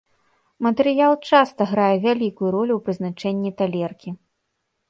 [0.67, 4.09] Матэрыял часта грае вялікую ролю ў прызначэнні талеркі.